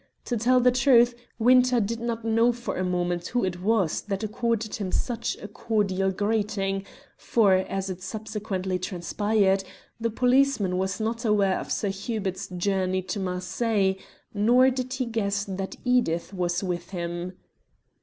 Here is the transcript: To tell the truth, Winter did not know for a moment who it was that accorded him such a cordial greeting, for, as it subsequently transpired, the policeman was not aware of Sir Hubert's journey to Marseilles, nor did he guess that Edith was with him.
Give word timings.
To 0.25 0.35
tell 0.35 0.59
the 0.59 0.71
truth, 0.71 1.13
Winter 1.37 1.79
did 1.79 1.99
not 1.99 2.25
know 2.25 2.51
for 2.51 2.75
a 2.75 2.83
moment 2.83 3.27
who 3.27 3.43
it 3.45 3.61
was 3.61 4.01
that 4.01 4.23
accorded 4.23 4.73
him 4.77 4.91
such 4.91 5.37
a 5.37 5.47
cordial 5.47 6.09
greeting, 6.09 6.87
for, 7.17 7.53
as 7.57 7.87
it 7.87 8.01
subsequently 8.01 8.79
transpired, 8.79 9.63
the 9.99 10.09
policeman 10.09 10.79
was 10.79 10.99
not 10.99 11.23
aware 11.23 11.59
of 11.59 11.71
Sir 11.71 11.89
Hubert's 11.89 12.47
journey 12.47 13.03
to 13.03 13.19
Marseilles, 13.19 13.97
nor 14.33 14.71
did 14.71 14.93
he 14.93 15.05
guess 15.05 15.45
that 15.45 15.75
Edith 15.85 16.33
was 16.33 16.63
with 16.63 16.89
him. 16.89 17.33